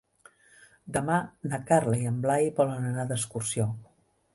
Demà 0.95 1.19
na 1.51 1.61
Carla 1.69 2.01
i 2.07 2.11
en 2.13 2.19
Blai 2.27 2.51
volen 2.63 2.93
anar 2.95 3.09
d'excursió. 3.13 3.73